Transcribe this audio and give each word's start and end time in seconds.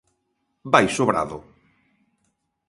Vai 0.71 0.85
sobrado. 0.97 1.37